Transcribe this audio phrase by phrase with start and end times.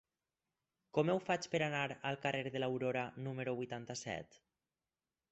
[0.97, 4.39] Com ho faig per anar al carrer de l'Aurora número vuitanta-set?